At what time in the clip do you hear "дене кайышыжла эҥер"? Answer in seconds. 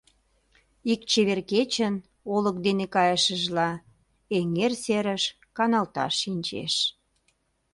2.65-4.73